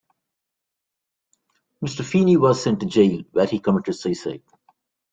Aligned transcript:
Mr. 1.85 2.03
Feeny 2.03 2.35
was 2.35 2.63
sent 2.63 2.79
to 2.79 2.87
jail, 2.87 3.21
where 3.33 3.45
he 3.45 3.59
committed 3.59 3.95
suicide. 3.95 4.41